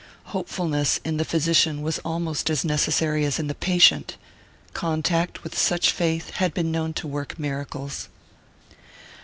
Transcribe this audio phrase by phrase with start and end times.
[0.33, 4.17] Hopefulness in the physician was almost as necessary as in the patient
[4.73, 8.09] contact with such faith had been known to work miracles.